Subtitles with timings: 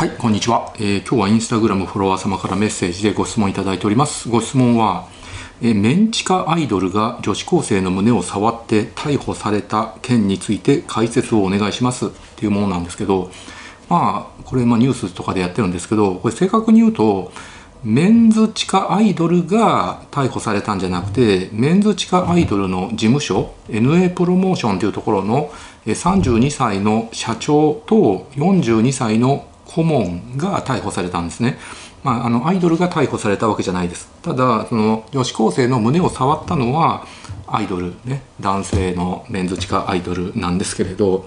[0.00, 4.30] はい、こんにちは、えー、今日はインスタグラムフォロワー様からメッセージでご質問いただいております。
[4.30, 5.06] ご質問は、
[5.60, 13.30] えー、メンチカアイドルが女子高生の胸を触って逮捕された件について解説をお願いしますっていうものなんですけど、
[13.90, 17.30] まあ、これ、まあ、ニュースとかでやってるんですけど、これ正確に言うと、
[17.84, 25.50] メンズ地下アイドルが逮捕されたんじゃなくてメンズ地下アイドルの事務所 NA プロモーションというところの
[25.86, 31.58] 32歳の社長と42歳の顧問が逮捕されたんですね。
[32.02, 34.10] まあ、あのアイドルが逮捕されたわけじゃないです。
[34.22, 37.06] ただその女子高生の胸を触ったのは
[37.46, 41.26] アイドルね男性のメンズ地下アイドルなんですけれど、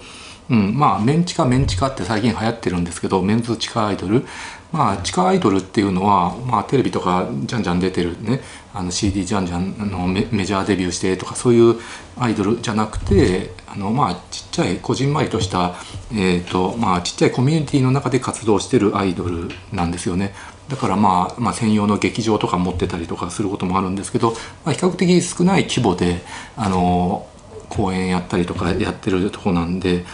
[0.50, 4.26] うん、まあメンチカメンチカって最近流行ってるんですけどメンズ地下アイドル
[4.72, 8.40] まあ地下アイドルっていうのは、まあ、テレビとかじゃんじゃん出てるね
[8.72, 11.76] あの CD じゃんじゃんのメジャーデビューしてとかそういう
[12.18, 15.74] アイドルじゃなくてあのまあちっちゃいこじんまりとした、
[16.12, 20.32] えーとまあ、ちっちゃいコミュニティの中で活動してるアイドルなんですよね。
[20.68, 24.30] だからまあ、まあ、専用の劇場とか持ってたりとかすることもあるんですけど、
[24.64, 26.22] まあ、比較的少ない規模で
[26.56, 27.26] あの
[27.68, 30.04] 公演やったりとかやってるとこなんで。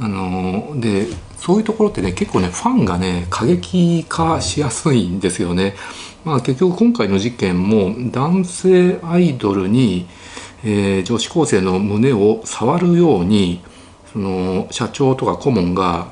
[0.00, 1.06] あので
[1.36, 5.76] そういうところってね結構ねファンがね過激化しやすいんですよね。
[6.24, 10.06] まあ、結局今回の事件も男性アイドルに、
[10.64, 13.62] えー、女子高生の胸を触るように
[14.12, 16.08] その社長とか顧問が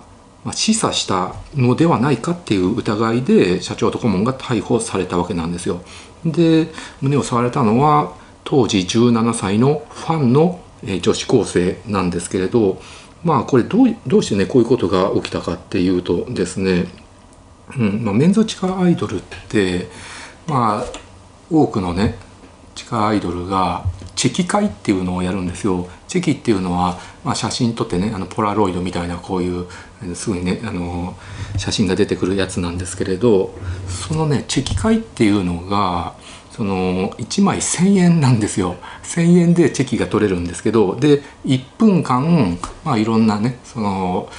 [0.53, 5.81] 示唆したのではないかっていう疑いで社長と顧問が逮捕されたわけなんですよ。
[6.25, 6.69] で
[7.01, 10.61] 胸を触れたのは当時17歳のファンの
[11.01, 12.81] 女子高生なんですけれど
[13.25, 16.87] まあこれどうどうしてねこういうことが起きたかっていうとですね、
[17.79, 19.89] うんまあ、メンズ地下アイドルって
[20.49, 20.85] まあ
[21.51, 22.17] 多くのね
[22.75, 23.85] 地下アイドルが
[24.23, 25.89] チェキ会っていうのをやるんですよ。
[26.07, 29.67] チェキっていうのは、まあ、写真撮ってねあのポラロイドみたいなこういう
[30.15, 31.17] すぐにねあの
[31.57, 33.53] 写真が出てくるやつなんですけれど
[33.89, 36.15] そのねチェキ会っていうのが
[36.53, 44.31] その1枚1,000円なんですよ1,000円でチェキが取れるんですけどで1分間、まあ、いろんなねその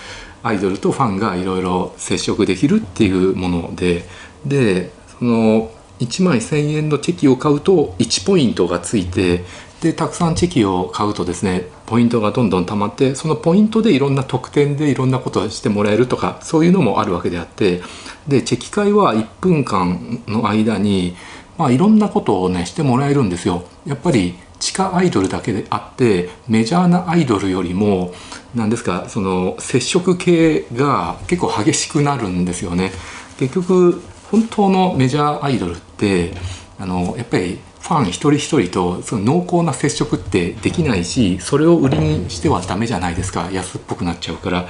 [0.43, 4.05] アイドルとファンがいろいろ接触できるっていうもので
[4.45, 9.43] でその1枚1,000円のチェキを買うと1ポイントがついて
[9.83, 17.81] でたくさんチェキを買うとですねポイントがどんどん貯まってそのポイントでいろんな特典でいろんなことをしてもらえるとかそういうのもあるわけであって
[18.25, 21.17] でチェキ会は1分間の間に
[21.57, 23.63] まあ、いろんなことをねしてもらえるんですよ。
[23.85, 28.13] やっぱり地下アイドルだけであってメジャーなアイドルよりも
[28.55, 32.91] 何ですかその接触系が結構激しくなるんですよね。
[33.37, 34.01] 結局
[34.31, 36.33] 本当のメジャーアイドルって
[36.79, 43.49] あのやっぱりファン一人一人とその濃厚な接触ってできないしそれを売りにしてはダメじゃないですか。
[43.51, 44.67] 安っぽくなっちゃうから。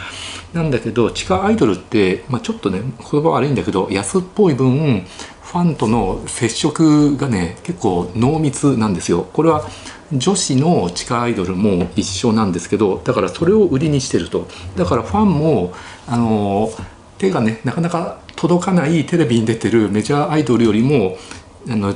[0.53, 5.05] なんだけど地下アイドルって、まあ、ちょっとね言葉悪いんだけど安っぽい分
[5.43, 9.29] ファンとの接触がね結構濃密なんですよ。
[9.31, 9.63] これは
[10.11, 14.47] 女子の地下アイドルも一緒なんですけどだからそれを売りにしてると。
[14.75, 15.71] だからファンも
[16.07, 16.71] あの
[17.19, 21.19] 手がねなかなか届かないテレビに出てるメジャーアイドルよりも
[21.69, 21.93] あの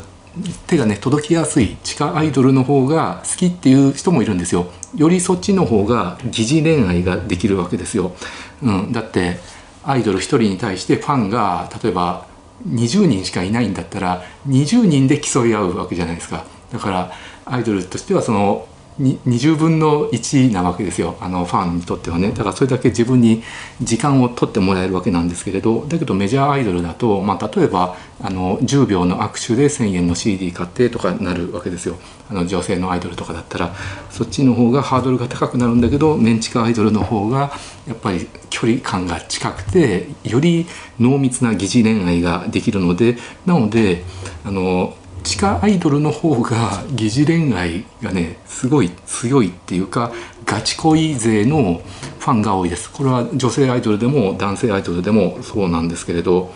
[0.67, 4.71] 手がね届きやすい地下アイドルの方が好きっていう人もいるんですよ。
[4.95, 8.15] よりそっちの方が疑似恋愛ができるわけですよ、
[8.63, 9.39] うん、だって
[9.83, 12.25] アイドル1人に対してファンが例えば
[12.67, 16.45] 20人しかいないんだったら20人で競い合うわけじゃないですか。
[16.71, 17.11] だから
[17.45, 18.67] アイドルとしてはその
[18.99, 21.17] 20分の1なわけですよ。
[21.21, 22.31] あのファンにとってはね。
[22.31, 23.43] だからそれだけ自分に
[23.81, 25.85] 時間を取ってもらえるわけなんですけれど。
[25.87, 31.97] だけどメジャーアイドルだと、まあ、例えばあの10秒の握手で1,000円の CD 買ってとかなるわけですよ。
[32.29, 33.75] あの女性のアイドルとかだったら。
[34.09, 37.51] そっちの方がハードルが高くなるんだけどメンチカアイドルの方が
[37.87, 40.65] やっぱり距離感が近くてより
[40.99, 43.17] 濃密な疑似恋愛ができるので。
[43.45, 44.03] なので
[44.43, 44.95] あの
[45.27, 50.13] 地下アイドルの方が疑似恋愛がねすごい強いっていうか
[50.45, 51.81] ガチ恋勢の
[52.19, 52.89] ファンが多いです。
[52.89, 56.53] これは女性アイドルでも男性アイドルでもそうなんですけれど。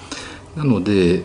[0.56, 1.24] なので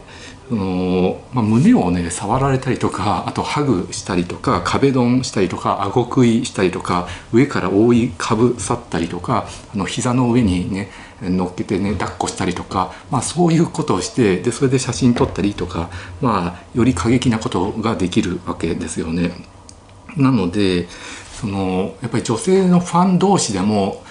[0.49, 10.91] その、まあ、胸をね触られたりとかあとハグしたりとか壁ドンしたりとか顎食いしたりとか上から覆いかぶさったりとかあの膝の上にね
[11.23, 15.91] 乗っけてね抱っこしたりとか、まあ、そういうことをしてでそれで写真撮ったりとか、
[16.21, 19.33] まあ、より過激なことができるわけですよね。
[20.17, 20.89] なので
[21.41, 24.03] そのやっぱり女性のファン同士でも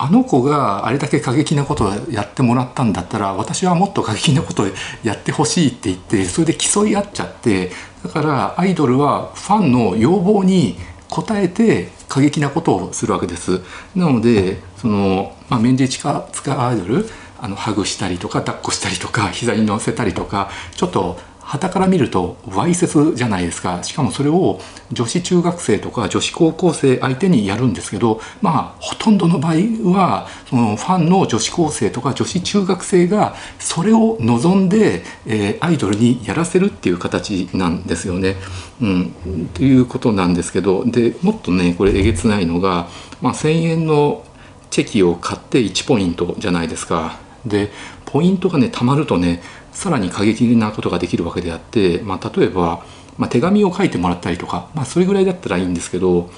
[0.00, 4.66] あの子があれだけ過激なことをやってもらったんだったら私はもっと過激なことを
[5.02, 7.72] やってほしいって言ってそれで競い合っちゃって
[8.04, 10.76] だからアイドルはファンの要望に
[11.10, 13.60] 応えて過激なことをするわけです。
[13.94, 17.08] なのでその、まあ、メンディチカツカアイドル
[17.40, 21.18] あのハグしたりとか抱っこしたりとか膝に乗せたりとかちょっと
[21.48, 24.60] 旗から見るとわいせつじゃないですかしかもそれを
[24.92, 29.54] 女子中学生とか女子高校生相手にやるんですけどまあほとんどの場合
[29.90, 38.36] はそのファンの女子高生とか女子中学生がそれを望んで、えー、アイドルにやらせるっていう形なんですよね。
[38.82, 42.88] うん、ということなんですけどでもっとねこれえげつないのが、
[43.22, 44.22] まあ、1,000円の
[44.68, 47.26] チェキを買って1ポイントじゃないですか。
[47.46, 47.70] で
[48.08, 52.84] ポイントがねたまるとねさらに過激なことができるわけであって、まあ、例えば、
[53.18, 56.30] まあ、手紙を書いてもらったりとか、まあ、それぐらいだったらいいんですけど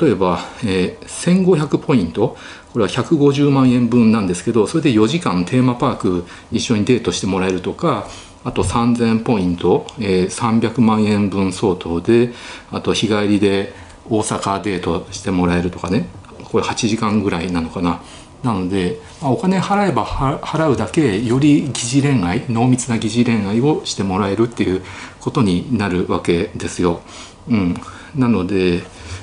[0.00, 2.36] 例えば、えー、1500ポイント
[2.72, 8.08] これは150万円分なんですけどそれで4時間テーマパーク一緒にデートしてもらえるとか
[8.44, 12.32] あと3000ポイント、えー、300万円分相当で
[12.72, 13.72] あと日帰りで
[14.10, 16.06] 大阪デートしてもらえるとかね
[16.50, 18.02] これ8時間ぐらいなのかな。
[18.42, 24.82] なので、まあ、お金払えば払うだけより疑似恋愛濃密な疑似恋愛をしてもらえるっていう
[25.20, 27.02] ことになるわけですよ。
[27.48, 27.74] うん、
[28.14, 28.82] なので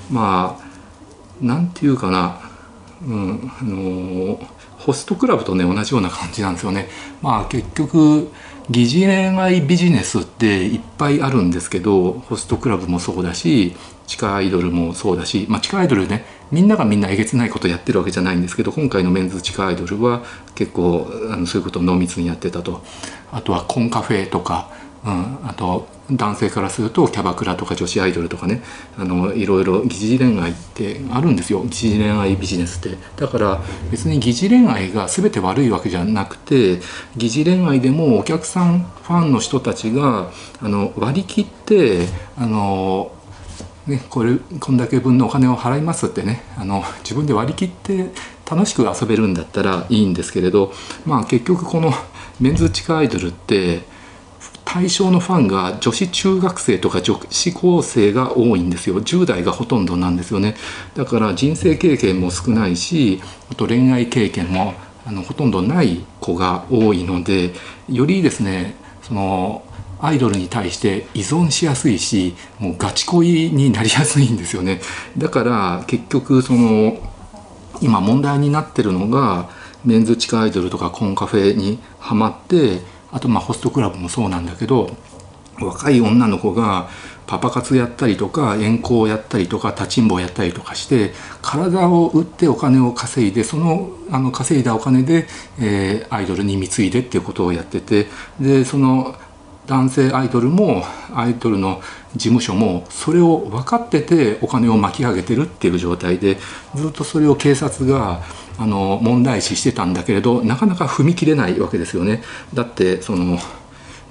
[0.09, 2.39] まあなんていうかな、
[3.05, 4.39] うん、あの
[4.77, 6.89] ホストクラブとね同じような感じなんですよね。
[7.21, 8.31] まあ結局
[8.69, 13.75] 疑似恋愛ビジネスっていっぱいあるんですけどホストクラブもそうだし
[14.05, 20.23] 地下アイドルもそうだし、まあ、地下アイドルねみんながみんなえげつないことやってるわけじゃないんですけど今回のメンズ地下アイドルは
[20.55, 22.81] 結構あのそういうことを濃密にやってたと。
[23.31, 24.71] あとはコンカフェとか、
[25.05, 28.63] うん、あと男性からするとキャバクラとか女子アイドルとかね。
[28.97, 31.63] あのいろいろ疑似恋愛ってあるんですよ。
[31.69, 32.97] 疑似恋愛ビジネスって。
[33.17, 33.61] だから
[33.91, 36.79] 別に疑似恋愛が全て悪いわけじゃなくて
[37.15, 40.31] 疑似恋愛でもお客さんファンの人たちが
[40.61, 43.11] あの割り切ってあの
[43.89, 48.11] ね、これこんだけ分のお金を払いますってねあの自分で割り切って
[48.49, 50.71] 楽しく遊べるんだったらいいんですけれど
[51.05, 51.91] まあ結局この
[52.39, 53.81] メンズ地下アイドルって
[54.63, 59.01] 対象のファンが女子中学生とか女子高生が多いんですよ。
[59.01, 60.55] 10代がほとんどなんですよね。
[60.93, 63.19] だから人生経験も少ないし
[63.51, 64.75] あと恋愛経験も
[65.07, 67.51] あのほとんどない子が多いので
[67.89, 69.63] よりですねその
[69.99, 74.81] アイドルに対して依存しやすいしもうガチ恋になりやすいんですよね。
[75.17, 76.97] だから結局その
[77.81, 79.49] 今問題になってるのが
[79.85, 82.81] メンズ地下アイドルとかコンカフェにはまって
[83.11, 84.95] あとまあホストクラブもそうなんだけど
[85.59, 86.89] 若い女の子が
[87.27, 95.27] パパ活やったりとか遠行やったりとか立ちんぼやったりとかして体を売ってお金を稼いでそのあの稼いだお金で、
[95.59, 98.07] えー、アイドルに貢いでっていうことをやってて
[98.39, 99.15] でその
[99.69, 100.83] 男性アイドルも
[101.13, 101.81] アイドルの
[102.15, 106.37] 事務所もそれを分かっててお金を巻き上げてるっていう状態で
[106.75, 108.23] ずっとそれを警察が
[108.57, 112.23] あの問題視してたんだけれどなかなか踏み切れないわけですよね。
[112.53, 113.37] だってその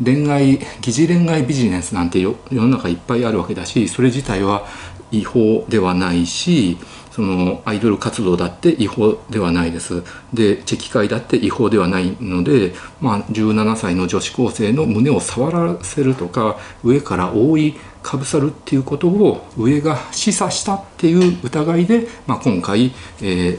[0.03, 4.67] 恋愛疑似恋愛ビジネスなんて世の中いっぱいあるわけだしそれ自体は
[5.11, 6.79] 違法ではないし
[7.19, 10.05] そのアイドル活動だって違法ではないです。
[10.33, 17.75] でチェキ会だって違法ではないので、まあ、17歳の女子高生の胸を触らせるとか上から覆い
[18.05, 23.59] かぶさるっていうことを上が示唆したっていう疑いで、まあ、今回、え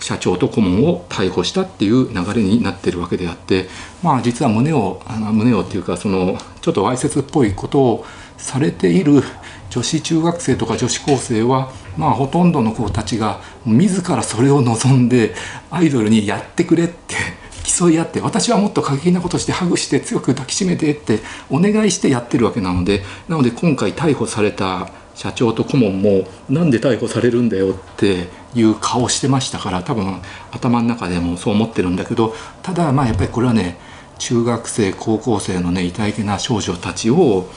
[0.00, 3.68] 社長と顧問を逮捕したっていう流れになってるわけであって
[4.02, 9.22] まあ実は胸をあの胸をっていうかそのちょっとわいせつっぽいことをされている
[9.68, 15.34] 女子中学生とか女子高生はまあほとんどの子たちが自らそれを望んで
[15.70, 17.14] アイドルにやってくれって
[17.62, 33.78] 競い合って私はもっと過激なことしてハグして強く抱きしめてってお願いしてやってるわけなのでなので今回逮捕された社長と顧問もなんで逮捕されるんだよっていう顔してましたから多分頭の中でもそう思ってるんだけどただまあやっぱりこれはね
[34.18, 37.48] 中学生高校生のね痛いけな少女たちを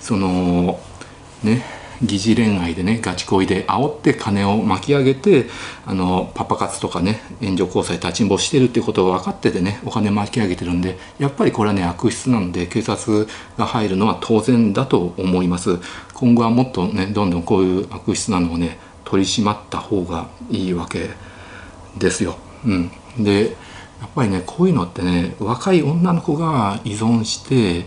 [0.00, 0.80] その
[1.42, 5.46] ね疑似恋愛でねガチ恋で煽って金を巻き上げて
[5.86, 15.78] あのパパ活とかね援助交際立ちんぼしてるっていうことを分かっててねお金巻き上げてるんでやっぱりこれはね悪質なので警察が入るのは当然だと思います
[16.14, 21.10] 今後はもっとねどんどんこういう悪質なのをね取り締まった方がいいわけ
[21.98, 22.36] ですよ。
[22.64, 23.56] うん、で
[24.00, 27.86] やっぱりねこういうのってね若い女の子が依存して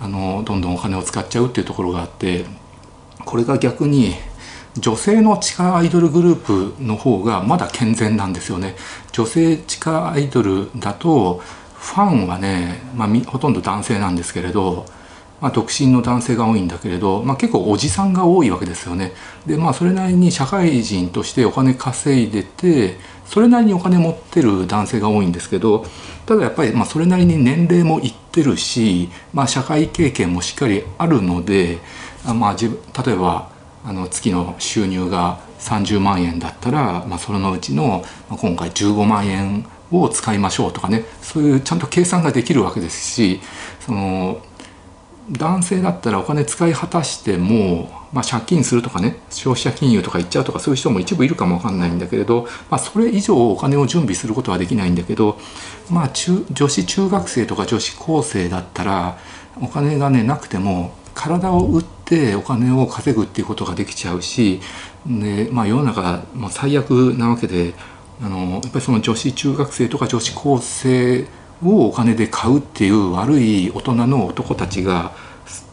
[0.00, 2.44] あのどんどんお金を使っちゃうっていうところがあって
[3.26, 4.14] これが逆に
[4.78, 8.76] 女性の地下アイドルグループの方がまだ健全なんですよね
[9.12, 11.42] 女性地下アイドルだと
[11.74, 14.86] ファンはね、まあ、ほとんど男性なんですけれど
[15.40, 19.12] まあ、独身の男性が多いんだけれど、まあ、結構おじさんが多いわけですよね。
[19.46, 25.84] でまあそれなりに社会人としてお金稼いでてそれなりにお金持ってる男性が多いんですけど
[26.24, 31.78] ただやっぱりまそれなりに年齢もいってるし、まあ、社会経験もしっかりあるので
[32.26, 33.50] あまあ自分例えば
[33.84, 43.40] あの月の収入が30万円だったら、まあ、そのうちの今回15万円を使いましょうとかねそういうちゃんと計算ができるわけですし
[43.80, 44.42] その
[45.30, 55.38] 男性だったらお金使い果たしても、まあ、借金するとかね消費者金融とか行っちゃうとかそういう人も一部いるかもわかんないんだけれど、まあ、それ以上お金を準備することはできないんだけど、
[55.90, 59.18] まあ中、女子中学生とか女子高生だったら
[59.60, 64.60] お金がねなくても体を売ってお金を稼ぐっていうことができちゃうし
[65.06, 67.74] で、まあ、世の中も最悪なわけで
[68.22, 71.26] あのやっぱりその女子中学生とか女子高生
[71.64, 75.12] をお金で買うっていう悪い大人の男たちが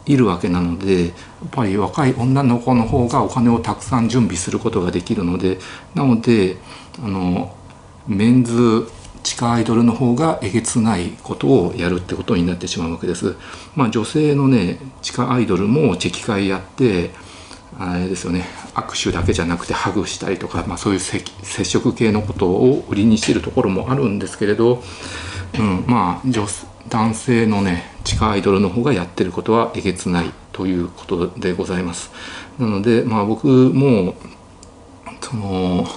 [0.05, 1.13] いるわけなのでやっ
[1.51, 5.59] ぱり若い女の子の方がお金をたくさん準備することができるので
[5.93, 6.57] なので
[7.03, 7.55] あの
[8.07, 8.88] メンズ
[9.23, 13.35] 地下アイドルの方がえげつないことをやるってことになってしまうわけです。
[13.75, 17.11] まあ、女性のね地下アイドルもチェキ会やって
[17.79, 21.23] あれですよね握手だけじゃなくてハグしたりとか、まあ、そういう接
[21.63, 24.83] 触系のことを売りにしてるところもあるんですけれど、
[25.57, 26.45] うん、まあ女
[26.89, 32.11] 男性のね地下アイドルの方がやってることはえげつないということでございます。
[32.59, 34.15] なのでまあ僕も
[35.21, 35.87] その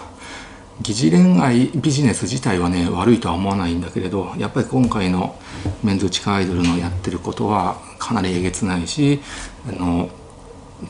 [0.83, 5.37] 疑似恋愛ビジネス自体はね悪いとは思わないんだけれどやっぱり今回の
[5.83, 9.21] メンズ地下アイドルのやってることはかなりえげつないし
[9.69, 10.11] あの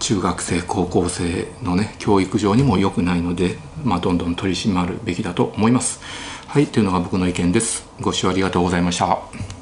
[0.00, 6.00] 中学生高校生のね教育上にも良くないので、まあ、どんどん取り締まるべきだと思います。
[6.48, 7.86] はいというのが僕の意見です。
[8.00, 9.55] ご視聴ありがとうございました。